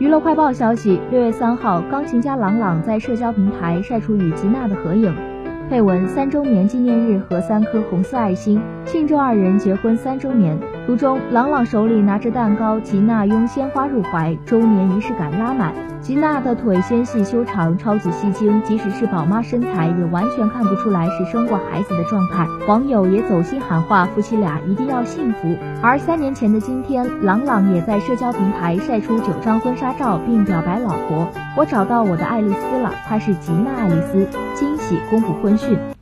[0.00, 5.14] 娱乐快报消息，六月三号，钢琴家郎朗在社交平台晒出与吉娜的合影。
[5.70, 10.58] 配文三周年纪念日和三颗红色爱心，庆祝二人结婚三周年。
[10.84, 15.72] 图中，朗朗手里拿着蛋糕，吉娜拥鲜花入怀，周年仪式感拉满。
[16.00, 22.44] 吉娜的腿纤细修长，超级吸睛，即使是宝妈身材，也完全看不出来是生过孩子的状态。
[22.66, 25.54] 网友也走心喊话，夫妻俩一定要幸福。
[25.80, 34.26] 而三年前的今天，朗朗也在社交平台晒出九张婚纱照，并表白老婆：“我找到我的爱丽丝了，她是吉娜·爱丽丝。”
[34.56, 35.99] 惊喜公布婚去。